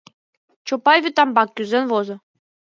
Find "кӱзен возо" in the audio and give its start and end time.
1.55-2.15